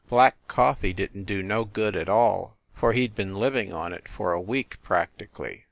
Black 0.09 0.35
coffee 0.47 0.93
didn 0.93 1.25
t 1.27 1.33
do 1.35 1.43
no 1.43 1.63
good 1.63 1.95
at 1.95 2.09
all, 2.09 2.57
for 2.73 2.91
he 2.93 3.07
d 3.07 3.13
been 3.13 3.35
living 3.35 3.71
on 3.71 3.93
it 3.93 4.07
for 4.09 4.33
a 4.33 4.41
week, 4.41 4.81
practically. 4.81 5.59